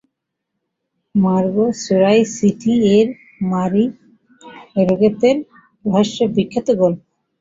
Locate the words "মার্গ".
1.15-1.55